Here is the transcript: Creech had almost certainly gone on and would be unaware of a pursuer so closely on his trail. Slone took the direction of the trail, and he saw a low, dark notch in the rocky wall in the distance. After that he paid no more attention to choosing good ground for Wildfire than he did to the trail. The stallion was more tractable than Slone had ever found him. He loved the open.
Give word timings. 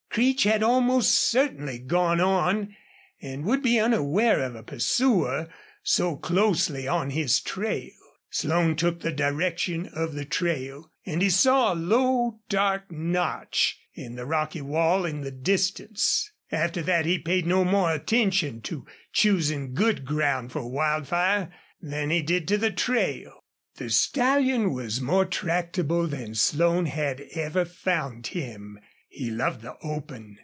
Creech 0.11 0.43
had 0.43 0.61
almost 0.61 1.13
certainly 1.31 1.79
gone 1.79 2.19
on 2.19 2.75
and 3.21 3.45
would 3.45 3.63
be 3.63 3.79
unaware 3.79 4.41
of 4.43 4.55
a 4.55 4.61
pursuer 4.63 5.47
so 5.83 6.17
closely 6.17 6.85
on 6.85 7.11
his 7.11 7.39
trail. 7.39 7.93
Slone 8.29 8.75
took 8.75 8.99
the 8.99 9.13
direction 9.13 9.87
of 9.93 10.13
the 10.13 10.25
trail, 10.25 10.91
and 11.05 11.21
he 11.21 11.29
saw 11.29 11.73
a 11.73 11.75
low, 11.75 12.41
dark 12.49 12.91
notch 12.91 13.79
in 13.93 14.15
the 14.15 14.25
rocky 14.25 14.59
wall 14.59 15.05
in 15.05 15.21
the 15.21 15.31
distance. 15.31 16.29
After 16.51 16.81
that 16.81 17.05
he 17.05 17.17
paid 17.17 17.47
no 17.47 17.63
more 17.63 17.93
attention 17.93 18.59
to 18.63 18.85
choosing 19.13 19.73
good 19.73 20.03
ground 20.03 20.51
for 20.51 20.69
Wildfire 20.69 21.53
than 21.79 22.09
he 22.09 22.21
did 22.21 22.49
to 22.49 22.57
the 22.57 22.69
trail. 22.71 23.39
The 23.75 23.89
stallion 23.89 24.73
was 24.73 24.99
more 24.99 25.23
tractable 25.23 26.05
than 26.05 26.35
Slone 26.35 26.87
had 26.87 27.21
ever 27.33 27.63
found 27.63 28.27
him. 28.27 28.77
He 29.13 29.29
loved 29.29 29.61
the 29.61 29.75
open. 29.83 30.37